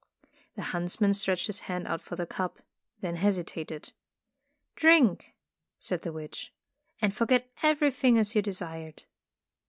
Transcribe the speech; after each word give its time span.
The 0.55 0.63
huntsman 0.73 1.13
stretched 1.13 1.45
his 1.45 1.59
hand 1.69 1.85
out 1.87 2.01
for 2.01 2.15
the 2.15 2.25
cup, 2.25 2.57
then 3.01 3.17
hestitated. 3.17 3.93
"Drink," 4.75 5.35
said 5.77 6.01
the 6.01 6.11
witch, 6.11 6.51
"and 6.99 7.15
forget 7.15 7.51
everything 7.61 8.17
as 8.17 8.33
you 8.35 8.41
desired." 8.41 9.03